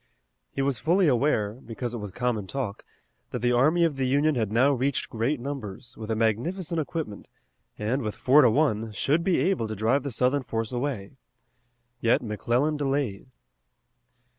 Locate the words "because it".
1.53-1.99